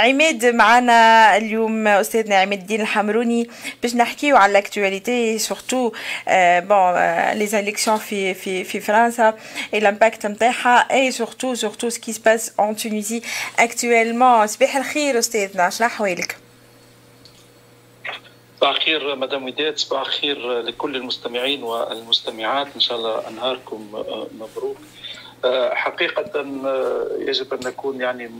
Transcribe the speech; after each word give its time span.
عماد 0.00 0.46
معنا 0.46 1.36
اليوم 1.36 1.86
أستاذنا 1.86 2.36
عماد 2.36 2.60
الدين 2.60 2.80
الحمروني 2.80 3.50
باش 3.82 3.94
نحكيو 3.94 4.36
على 4.36 4.62
l'actualité 4.62 5.40
surtout 5.40 5.92
bon 6.68 6.94
les 7.32 7.46
élections 7.46 7.98
في 7.98 8.34
في 8.34 8.64
في 8.64 8.80
فرنسا 8.80 9.34
et 9.74 9.80
l'impact 9.80 10.26
نتاعها 10.26 10.78
et 10.90 11.10
surtout 11.10 11.54
surtout 11.54 11.88
ce 11.88 11.98
qui 11.98 12.12
se 12.12 12.23
passe 12.23 12.52
en 12.60 12.76
Tunisie 12.76 13.22
actuellement 13.58 14.44
صباح 14.44 14.76
الخير 14.76 15.18
أستاذنا 15.18 15.70
شنو 15.70 15.86
أحوالك؟ 15.86 16.36
صباح 18.60 18.76
الخير 18.76 19.16
مدام 19.16 19.44
وداد 19.44 19.78
صباح 19.78 20.00
الخير 20.00 20.60
لكل 20.60 20.96
المستمعين 20.96 21.62
والمستمعات. 21.62 22.66
إن 22.74 22.80
شاء 22.80 22.96
الله 22.98 23.28
أنهاركم 23.28 24.04
مبروك. 24.38 24.76
حقيقة 25.72 26.32
يجب 27.18 27.54
أن 27.54 27.60
نكون 27.66 28.00
يعني 28.00 28.30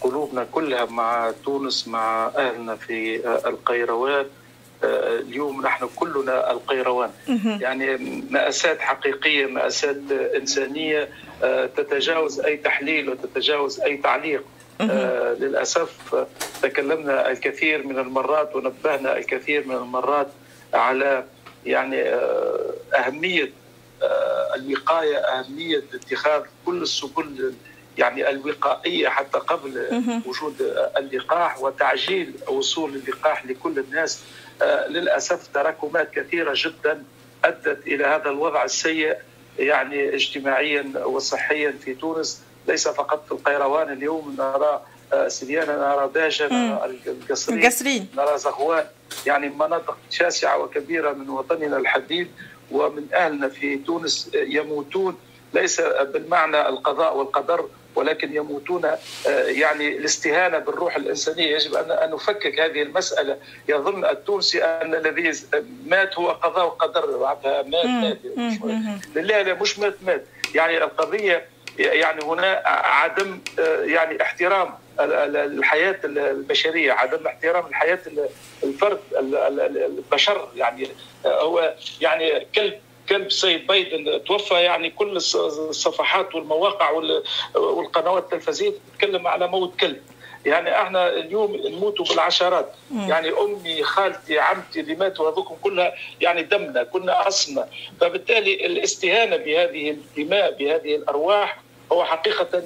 قلوبنا 0.00 0.46
كلها 0.52 0.84
مع 0.84 1.32
تونس 1.44 1.88
مع 1.88 2.26
أهلنا 2.36 2.76
في 2.76 3.26
القيروان. 3.46 4.26
اليوم 4.84 5.62
نحن 5.62 5.88
كلنا 5.96 6.50
القيروان. 6.50 7.10
يعني 7.60 7.96
مأساة 8.30 8.78
حقيقية 8.78 9.46
مأساة 9.46 9.96
إنسانية 10.36 11.08
تتجاوز 11.76 12.40
أي 12.40 12.56
تحليل 12.56 13.10
وتتجاوز 13.10 13.80
أي 13.80 13.96
تعليق. 13.96 14.44
للأسف 15.40 16.26
تكلمنا 16.62 17.30
الكثير 17.30 17.86
من 17.86 17.98
المرات 17.98 18.56
ونبهنا 18.56 19.16
الكثير 19.16 19.66
من 19.66 19.74
المرات 19.74 20.28
على 20.74 21.24
يعني 21.66 22.02
أهمية 22.94 23.52
الوقاية 24.56 25.16
أهمية 25.16 25.82
اتخاذ 25.94 26.42
كل 26.66 26.82
السبل 26.82 27.54
يعني 27.98 28.30
الوقائية 28.30 29.08
حتى 29.08 29.38
قبل 29.38 30.02
وجود 30.26 30.54
اللقاح 30.96 31.62
وتعجيل 31.62 32.34
وصول 32.48 32.94
اللقاح 32.94 33.46
لكل 33.46 33.78
الناس 33.78 34.22
للأسف 34.88 35.46
تراكمات 35.54 36.10
كثيرة 36.10 36.52
جدا 36.56 37.04
أدت 37.44 37.86
إلى 37.86 38.04
هذا 38.04 38.30
الوضع 38.30 38.64
السيء 38.64 39.16
يعني 39.58 40.14
اجتماعيا 40.14 40.92
وصحيا 41.04 41.74
في 41.84 41.94
تونس. 41.94 42.42
ليس 42.68 42.88
فقط 42.88 43.26
في 43.26 43.32
القيروان 43.32 43.92
اليوم 43.92 44.36
نرى 44.38 44.82
سليانة 45.28 45.72
نرى 45.72 46.10
داجة 46.14 46.48
نرى 46.52 46.98
القصرين 47.06 48.08
نرى 48.16 48.38
زغوان. 48.38 48.84
يعني 49.26 49.48
مناطق 49.48 49.98
شاسعة 50.10 50.58
وكبيرة 50.58 51.12
من 51.12 51.30
وطننا 51.30 51.76
الحبيب 51.76 52.28
ومن 52.70 53.06
أهلنا 53.14 53.48
في 53.48 53.76
تونس 53.76 54.30
يموتون. 54.34 55.18
ليس 55.54 55.80
بالمعنى 55.80 56.68
القضاء 56.68 57.16
والقدر 57.16 57.68
ولكن 58.00 58.36
يموتون 58.36 58.90
يعني 59.26 59.88
الاستهانة 59.88 60.58
بالروح 60.58 60.96
الإنسانية. 60.96 61.54
يجب 61.54 61.74
ان 61.74 62.10
نفكك 62.10 62.60
هذه 62.60 62.82
المسألة. 62.82 63.36
يظن 63.68 64.04
التونسي 64.04 64.64
أن 64.64 64.94
الذي 64.94 65.32
مات 65.86 66.18
هو 66.18 66.30
قضاء 66.30 66.66
وقدر 66.66 67.18
مات 67.18 67.66
مات 67.66 68.18
لا 69.14 69.42
لا 69.42 69.54
مش 69.54 69.78
مات 69.78 69.94
مات. 70.06 70.24
يعني 70.54 70.84
القضية 70.84 71.46
يعني 71.78 72.24
هنا 72.24 72.62
عدم 72.66 73.40
يعني 73.84 74.22
احترام 74.22 74.74
الحياة 75.00 76.00
البشرية 76.04 76.92
عدم 76.92 77.26
احترام 77.26 77.66
الحياة 77.66 77.98
الفرد 78.64 79.00
البشر. 79.12 80.48
يعني 80.56 80.88
هو 81.26 81.74
يعني 82.00 82.46
كلب 82.54 82.80
كلب 83.10 83.26
السيد 83.26 83.66
بايدن 83.66 84.24
توفى 84.24 84.54
يعني 84.54 84.90
كل 84.90 85.16
الصفحات 85.16 86.34
والمواقع 86.34 86.90
والقنوات 87.54 88.22
التلفزيونيه 88.22 88.76
تتكلم 88.94 89.26
على 89.26 89.48
موت 89.48 89.80
كلب 89.80 90.00
يعني 90.46 90.82
إحنا 90.82 91.08
اليوم 91.08 91.56
نموتوا 91.56 92.04
بالعشرات 92.04 92.72
مم. 92.90 93.08
يعني 93.08 93.30
أمي 93.30 93.82
خالتي 93.82 94.38
عمتي 94.38 94.80
اللي 94.80 94.94
ماتوا 94.94 95.30
هذوكم 95.30 95.56
كلها 95.62 95.94
يعني 96.20 96.42
دمنا 96.42 96.82
كنا 96.82 97.28
اصلنا 97.28 97.68
فبالتالي 98.00 98.66
الاستهانة 98.66 99.36
بهذه 99.36 99.90
الدماء 99.90 100.50
بهذه 100.52 100.94
الأرواح 100.96 101.60
هو 101.92 102.04
حقيقة 102.04 102.62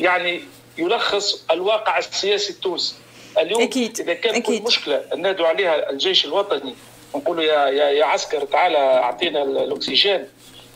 يعني 0.00 0.42
يلخص 0.78 1.44
الواقع 1.50 1.98
السياسي 1.98 2.52
التونسي 2.52 2.94
اليوم 3.38 3.62
أكيد. 3.62 4.00
إذا 4.00 4.14
كان 4.14 4.34
أكيد. 4.34 4.60
كل 4.60 4.66
مشكلة 4.66 5.04
نادوا 5.16 5.46
عليها 5.46 5.90
الجيش 5.90 6.24
الوطني 6.24 6.74
نقولوا 7.16 7.44
يا 7.44 7.66
يا 7.66 7.90
يا 7.90 8.04
عسكر 8.04 8.44
تعالى 8.44 8.78
أعطينا 8.78 9.42
الأكسجين 9.42 10.28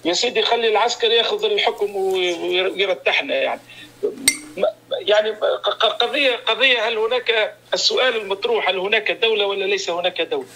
يا 0.04 0.12
سيدي 0.12 0.43
خلي 0.43 0.69
العسكر 0.69 1.10
ياخذ 1.10 1.44
الحكم 1.44 1.97
ويرتحنا 1.97 3.34
يعني 3.34 3.60
يعني 5.00 5.31
قضيه 6.00 6.37
قضية 6.37 6.88
هل 6.88 6.99
هناك 6.99 7.54
السؤال 7.75 8.16
المطروح 8.16 8.69
هل 8.69 8.78
هناك 8.78 9.10
دولة 9.10 9.47
ولا 9.47 9.65
ليس 9.65 9.91
هناك 9.91 10.21
دولة؟ 10.22 10.47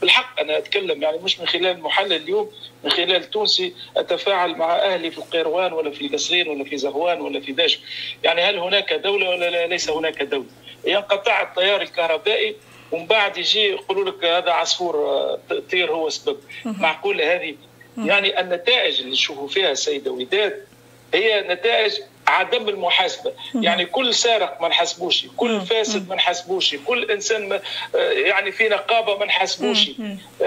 بالحق 0.00 0.40
أنا 0.40 0.58
أتكلم 0.58 1.02
يعني 1.02 1.18
مش 1.18 1.40
من 1.40 1.46
خلال 1.46 1.66
المحلل 1.66 2.12
اليوم 2.12 2.50
من 2.84 2.90
خلال 2.90 3.30
تونسي 3.30 3.74
أتفاعل 3.96 4.56
مع 4.56 4.76
أهلي 4.76 5.10
في 5.10 5.18
القيروان 5.18 5.72
ولا 5.72 5.90
في 5.90 6.08
قصرين 6.08 6.48
ولا 6.48 6.64
في 6.64 6.76
زهوان 6.78 7.20
ولا 7.20 7.40
في 7.40 7.52
داش 7.52 7.80
يعني 8.24 8.42
هل 8.42 8.58
هناك 8.58 8.92
دولة 8.92 9.28
ولا 9.30 9.66
ليس 9.66 9.90
هناك 9.90 10.22
دولة؟ 10.22 10.46
ينقطع 10.84 11.42
التيار 11.42 11.82
الكهربائي 11.82 12.56
ومن 12.92 13.06
بعد 13.06 13.38
يجي 13.38 13.60
يقولوا 13.60 14.10
لك 14.10 14.24
هذا 14.24 14.50
عصفور 14.50 14.94
طير 15.70 15.92
هو 15.92 16.08
سبب. 16.08 16.40
معقوله 16.64 17.34
هذه؟ 17.34 17.54
يعني 17.98 18.40
النتائج 18.40 19.00
اللي 19.00 19.12
نشوفوا 19.12 19.48
فيها 19.48 19.70
السيده 19.70 20.10
وداد 20.10 20.66
هي 21.14 21.40
نتائج 21.40 21.92
عدم 22.26 22.68
المحاسبة. 22.68 23.32
يعني 23.54 23.84
كل 23.84 24.14
سارق 24.14 24.62
ما 24.62 24.68
نحاسبوش 24.68 25.26
كل 25.36 25.60
فاسد 25.60 26.08
ما 26.08 26.14
نحاسبوش 26.14 26.74
كل 26.86 27.10
إنسان 27.10 27.48
ما 27.48 27.60
يعني 27.94 28.52
في 28.52 28.68
نقابة 28.68 29.18
ما 29.18 29.24
نحاسبوش. 29.26 29.90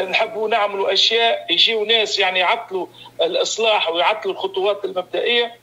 نحبوا 0.10 0.50
نعملوا 0.50 0.94
أشياء 0.94 1.46
يجيوا 1.50 1.86
ناس 1.86 2.20
يعني 2.20 2.40
يعطلوا 2.40 2.88
الإصلاح 3.22 3.90
ويعطلوا 3.90 4.34
الخطوات 4.34 4.86
المبدئية 4.86 5.56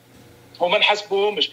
وما 0.61 0.79
نحاسبوهمش. 0.79 1.51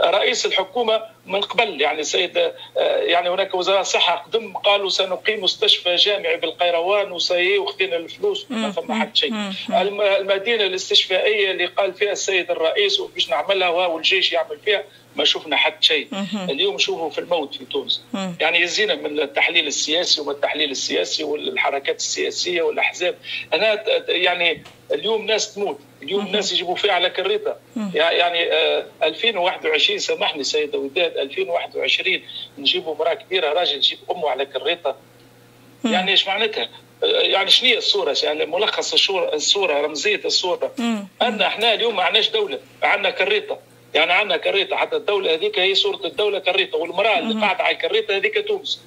رئيس 0.00 0.46
الحكومة 0.46 1.02
من 1.26 1.40
قبل 1.40 1.80
يعني 1.80 2.02
سيد 2.02 2.52
يعني 2.76 3.28
هناك 3.28 3.54
وزراء 3.54 3.82
صحه 3.82 4.16
قدم 4.16 4.52
قالوا 4.52 4.88
سنقيم 4.88 5.44
مستشفى 5.44 5.94
جامعي 5.94 6.36
بالقيروان 6.36 7.12
وسي 7.12 7.58
وخذينا 7.58 7.96
الفلوس 7.96 8.46
ما 8.50 8.70
فما 8.70 8.94
حد 8.94 9.16
شيء. 9.16 9.32
المدينة 9.70 10.64
الاستشفائية 10.64 11.50
اللي 11.50 11.66
قال 11.66 11.94
فيها 11.94 12.12
السيد 12.12 12.50
الرئيس 12.50 13.00
وباش 13.00 13.30
نعملها 13.30 13.68
والجيش 13.68 14.32
يعمل 14.32 14.58
فيها 14.64 14.84
ما 15.16 15.24
شفنا 15.24 15.56
حد 15.56 15.82
شيء. 15.82 16.08
اليوم 16.48 16.78
شوفوا 16.78 17.10
في 17.10 17.18
الموت 17.18 17.54
في 17.54 17.64
تونس. 17.64 18.02
يعني 18.40 18.60
يزينا 18.60 18.94
من 18.94 19.20
التحليل 19.20 19.66
السياسي 19.66 20.20
وما 20.20 20.32
التحليل 20.32 20.70
السياسي 20.70 21.24
والحركات 21.24 21.96
السياسية 21.96 22.62
والأحزاب. 22.62 23.14
أنا 23.54 23.84
يعني 24.08 24.64
اليوم 24.92 25.26
ناس 25.26 25.54
تموت. 25.54 25.78
اليوم 26.02 26.26
الناس 26.26 26.52
يجيبوا 26.52 26.76
فيها 26.76 26.92
على 26.92 27.10
كريطة. 27.10 27.56
يعني 27.94 28.52
آه 28.52 28.86
2021 29.02 29.98
سامحني 29.98 30.44
سيدة 30.44 30.78
وداد 30.78 31.16
2021 31.16 32.22
نجيبوا 32.58 32.94
امراه 32.94 33.14
كبيرة 33.14 33.52
راجل 33.52 33.76
يجيب 33.76 33.98
أمه 34.10 34.30
على 34.30 34.46
كريطة. 34.46 34.96
يعني 35.84 36.10
إيش 36.10 36.26
معناتها؟ 36.26 36.68
يعني 37.02 37.50
شنو 37.50 37.68
هي 37.68 37.78
الصورة؟ 37.78 38.16
يعني 38.22 38.46
ملخص 38.46 38.92
الصورة 38.92 39.34
الصورة 39.34 39.80
رمزية 39.80 40.20
الصورة. 40.24 40.72
أن 41.22 41.42
إحنا 41.42 41.74
اليوم 41.74 41.96
ما 41.96 42.02
عندناش 42.02 42.30
دولة 42.30 42.58
عندنا 42.82 43.10
كريطة. 43.10 43.58
يعني 43.94 44.12
عندنا 44.12 44.36
كريطة 44.36 44.76
حتى 44.76 44.96
الدولة 44.96 45.34
هذيك 45.34 45.58
هي 45.58 45.74
صورة 45.74 46.06
الدولة 46.06 46.38
كريطة. 46.38 46.78
والمرأة 46.78 47.18
اللي 47.18 47.40
قاعدة 47.40 47.64
على 47.64 47.74
الكريطه 47.74 48.16
هذيك 48.16 48.48
تونس. 48.48 48.80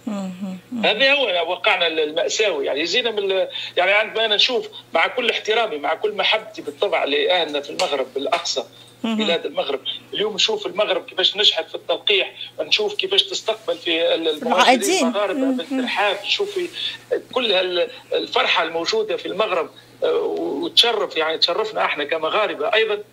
هذا 0.84 1.14
هو 1.14 1.52
واقعنا 1.52 1.88
المأساوي. 1.88 2.66
يعني 2.66 2.82
يزينا 2.82 3.12
من 3.12 3.48
يعني 3.78 3.92
عندما 3.92 4.26
أنا 4.26 4.36
نشوف 4.36 4.68
مع 4.94 5.08
كل 5.08 5.30
احترامي 5.30 5.78
مع 5.78 5.94
كل 5.94 6.12
محبتي 6.12 6.62
بالطبع 6.62 7.04
لأهلنا 7.04 7.62
في 7.62 7.70
المغرب 7.70 8.14
بالأقصى 8.14 8.64
بلاد 9.04 9.46
المغرب. 9.46 9.80
اليوم 10.14 10.34
نشوف 10.34 10.66
المغرب 10.66 11.06
كيفاش 11.06 11.38
نجحت 11.38 11.70
في 11.70 11.76
التلقيح 11.76 12.34
نشوف 12.60 12.96
كيفاش 12.96 13.24
تستقبل 13.24 13.78
في 13.78 14.16
المهاجرين 14.16 15.06
المغاربة 15.08 15.52
بالترحاب 15.52 16.18
نشوف 16.26 16.60
كل 17.32 17.52
الفرحة 18.14 18.64
الموجودة 18.64 19.18
في 19.18 19.26
المغرب 19.26 19.70
وتشرف 20.04 21.18
يعني 21.18 21.38
تشرفنا 21.38 21.86
إحنا 21.86 22.04
كمغاربة 22.04 22.74
أيضا 22.74 23.04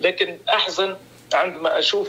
لكن 0.00 0.38
أحزن 0.48 0.96
عندما 1.34 1.78
أشوف 1.78 2.08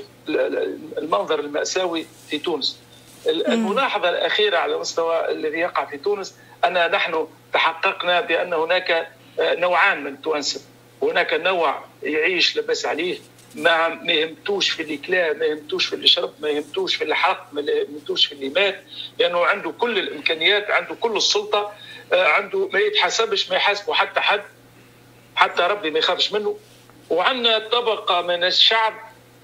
المنظر 0.98 1.40
المأساوي 1.40 2.06
في 2.30 2.38
تونس. 2.38 2.80
الملاحظه 3.28 4.10
الأخيرة 4.10 4.58
على 4.58 4.78
مستوى 4.78 5.32
الذي 5.32 5.60
يقع 5.60 5.86
في 5.86 5.98
تونس 5.98 6.36
أن 6.66 6.92
نحن 6.92 7.28
تحققنا 7.54 8.22
بأن 8.22 8.54
هناك 8.54 9.08
نوعان 9.40 10.04
من 10.04 10.14
التوانسه 10.14 10.62
هناك 11.02 11.34
نوع 11.34 11.86
يعيش 12.04 12.58
لبس 12.58 12.86
عليه 12.86 13.20
ما 13.56 13.88
ما 13.88 14.14
يهمتوش 14.14 14.70
في 14.70 14.82
اللي 14.82 15.34
ما 15.34 15.46
يهمتوش 15.46 15.86
في 15.86 15.96
اللي 15.96 16.08
شرب 16.08 16.34
ما 16.40 16.50
يهمتوش 16.50 16.96
في 16.96 17.04
اللي 17.04 17.16
ما 17.52 17.62
يهمتوش 17.62 18.26
في 18.26 18.32
اللي 18.32 18.50
مات 18.50 18.84
لأنه 19.20 19.46
عنده 19.46 19.72
كل 19.72 20.00
الإمكانيات 20.00 20.72
عنده 20.72 20.96
كل 20.96 21.18
السلطة 21.18 21.72
عنده 22.12 22.70
ما 22.74 22.80
يتحاسبش 22.80 23.50
ما 23.50 23.56
يحاسبه 23.56 23.94
حتى 23.94 24.20
حد 24.20 24.42
حتى 25.36 25.62
ربي 25.62 25.92
ما 25.92 26.00
يخافش 26.00 26.34
منه. 26.34 26.58
وعندنا 27.10 27.60
طبقة 27.60 28.22
من 28.22 28.44
الشعب 28.44 28.94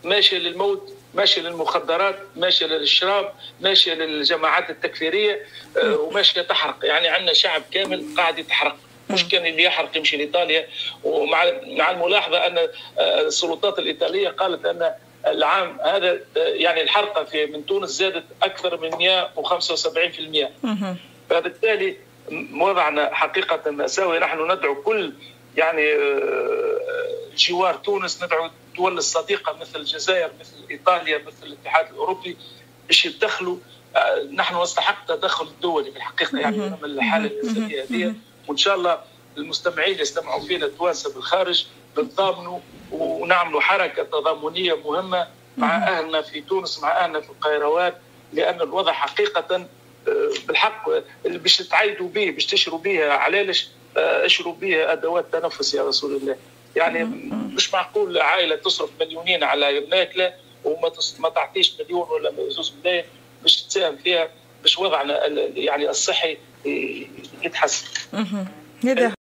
ماشية 0.04 0.38
للموت 0.38 0.94
ماشيه 1.14 1.42
للمخدرات 1.42 2.20
ماشيه 2.36 2.66
للشراب 2.66 3.34
ماشيه 3.62 3.94
للجماعات 3.94 4.70
التكفيرية 4.70 5.46
آه، 5.78 5.98
وماشيه 5.98 6.42
تحرق 6.42 6.86
يعني 6.86 7.08
عندنا 7.08 7.34
شعب 7.34 7.62
كامل 7.72 8.06
قاعد 8.18 8.40
يتحرق. 8.40 8.76
مش 9.10 9.28
كان 9.28 9.46
اللي 9.46 9.64
يحرق 9.64 9.98
يمشي 9.98 10.18
لإيطاليا. 10.18 10.68
ومع 11.04 11.44
مع 11.68 11.92
الملاحظة 11.92 12.48
أن 12.48 12.58
آه، 13.00 13.22
السلطات 13.22 13.80
الإيطالية 13.80 14.30
قالت 14.30 14.66
أن 14.66 14.92
العام 15.28 15.78
هذا 15.82 16.20
يعني 16.36 16.82
الحرقة 16.82 17.24
في 17.24 17.46
من 17.46 17.66
تونس 17.66 17.90
زادت 17.90 18.24
أكثر 18.44 18.78
من 18.82 18.92
175% 18.92 20.50
فبالتالي 21.30 21.98
وضعنا 22.54 23.14
حقيقة 23.14 23.72
ماساوي 23.72 24.20
نحن 24.20 24.52
ندعو 24.52 24.76
كل 24.76 25.14
يعني 25.58 25.82
جوار 27.38 27.76
تونس 27.76 28.24
ندعو 28.24 28.46
الدول 28.46 28.98
الصديقة 28.98 29.54
مثل 29.54 29.80
الجزائر 29.80 30.32
مثل 30.40 30.54
إيطاليا 30.72 31.18
مثل 31.18 31.46
الاتحاد 31.48 31.90
الأوروبي 31.90 32.38
باش 32.88 33.06
يدخلوا 33.06 33.58
نحن 34.34 34.62
نستحق 34.62 35.06
تدخل 35.08 35.46
الدولي 35.48 35.92
في 35.92 35.98
الحقيقة 35.98 36.40
يعني 36.40 36.58
من 36.58 36.86
الحالة 36.86 37.28
الانسانيه 37.28 37.84
هذه. 37.84 38.14
وإن 38.48 38.58
شاء 38.58 38.76
الله 38.76 39.00
المستمعين 39.38 40.00
يستمعوا 40.00 40.42
فينا 40.42 40.68
توانسه 40.68 41.14
بالخارج 41.14 41.66
نتضامنوا 42.00 42.60
ونعملوا 42.92 43.62
حركة 43.62 44.04
تضامنية 44.04 44.74
مهمة 44.74 45.28
مع 45.58 45.78
أهلنا 45.78 46.22
في 46.22 46.42
تونس 46.42 46.80
مع 46.80 47.04
أهلنا 47.04 47.22
في 47.22 47.30
القيروان 47.30 47.94
لأن 48.34 48.62
الوضع 48.62 48.92
حقيقة 48.92 49.56
آه، 50.08 50.32
بالحق 50.48 50.90
اللي 51.26 51.38
باش 51.38 51.58
تعيدوا 51.58 52.10
به 52.10 52.32
باش 52.32 52.46
تشروا 52.46 52.80
بها 52.80 53.14
علالش 53.14 53.70
آه، 53.98 54.26
اشروا 54.26 54.54
بها 54.54 54.92
أدوات 54.94 55.26
تنفس 55.34 55.74
يا 55.74 55.84
رسول 55.84 56.16
الله. 56.16 56.36
يعني 56.78 57.04
مش 57.56 57.74
معقول 57.74 58.18
عائلة 58.18 58.56
تصرف 58.56 58.90
مليونين 59.00 59.44
على 59.44 59.80
ماكله 59.92 60.34
وما 60.64 60.92
ما 61.20 61.30
تعطيش 61.30 61.82
مليون 61.82 62.10
ولا 62.10 62.50
زوج 62.50 62.72
ملايين 62.82 63.06
باش 63.42 63.62
تساهم 63.62 63.98
فيها 63.98 64.30
باش 64.62 64.78
وضعنا 64.80 65.26
يعني 65.56 65.90
الصحي 65.90 66.38
يتحسن. 67.44 67.88
هذا 68.84 69.17